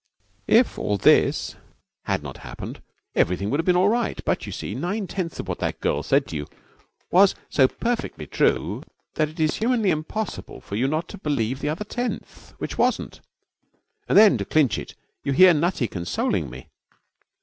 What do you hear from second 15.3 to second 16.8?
hear Nutty consoling me.